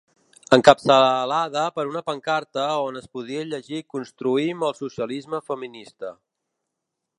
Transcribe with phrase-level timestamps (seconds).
[0.55, 6.15] Encapçalada per una pancarta on es podia llegir Construïm el socialisme feminista.